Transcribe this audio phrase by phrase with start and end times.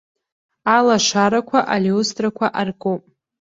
[0.75, 3.01] Алашарақәа, алиустрақәа аркуп.